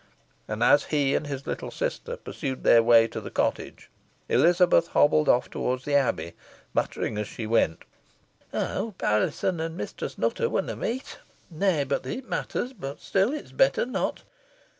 [0.47, 3.91] And as he and his little sister pursued their way to the cottage,
[4.29, 6.33] Elizabeth hobbled off towards the Abbey,
[6.73, 7.83] muttering, as she went,
[8.51, 11.19] "I hope Alizon an Mistress Nutter winna meet.
[11.51, 14.23] Nah that it matters, boh still it's better not.